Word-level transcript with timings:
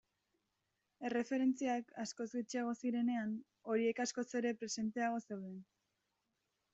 Erreferentziak 1.09 1.91
askoz 2.03 2.27
gutxiago 2.31 2.73
zirenean, 2.85 3.35
horiek 3.73 4.01
askoz 4.07 4.25
ere 4.41 4.55
presenteago 4.63 5.21
zeuden. 5.29 5.61